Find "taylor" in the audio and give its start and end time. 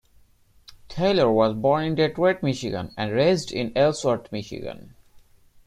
0.89-1.31